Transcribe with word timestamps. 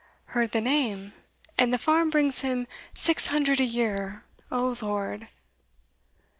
"Heard 0.33 0.49
the 0.49 0.61
name? 0.61 1.13
and 1.59 1.71
the 1.71 1.77
farm 1.77 2.09
brings 2.09 2.41
him 2.41 2.65
six 2.91 3.27
hundred 3.27 3.59
a 3.59 3.63
year 3.65 4.23
O 4.51 4.75
Lord!" 4.81 5.27